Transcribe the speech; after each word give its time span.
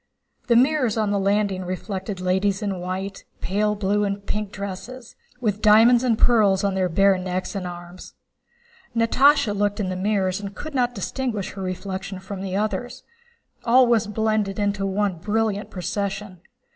The 0.47 0.55
mirrors 0.55 0.97
on 0.97 1.11
the 1.11 1.19
landing 1.19 1.63
reflected 1.63 2.19
ladies 2.19 2.63
in 2.63 2.79
white, 2.79 3.23
pale 3.39 3.75
blue, 3.75 4.03
and 4.03 4.25
pink 4.25 4.51
dresses, 4.51 5.15
with 5.39 5.61
diamonds 5.61 6.03
and 6.03 6.17
pearls 6.17 6.63
on 6.63 6.73
their 6.73 6.89
bare 6.89 7.19
necks 7.19 7.53
and 7.53 7.67
arms. 7.67 8.15
Natásha 8.95 9.55
looked 9.55 9.79
in 9.79 9.89
the 9.89 9.95
mirrors 9.95 10.39
and 10.39 10.55
could 10.55 10.73
not 10.73 10.95
distinguish 10.95 11.51
her 11.51 11.61
reflection 11.61 12.17
from 12.19 12.41
the 12.41 12.55
others. 12.55 13.03
All 13.63 13.85
was 13.85 14.07
blended 14.07 14.57
into 14.57 14.87
one 14.87 15.17
brilliant 15.19 15.69
procession. 15.69 16.41